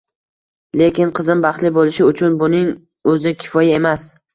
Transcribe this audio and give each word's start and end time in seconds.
Lekin 0.81 1.11
qizim 1.21 1.45
baxtli 1.47 1.73
bo`lishi 1.77 2.09
uchun 2.11 2.41
buning 2.43 2.69
o`zi 3.15 3.39
kifoya 3.47 3.83
emas 3.83 4.15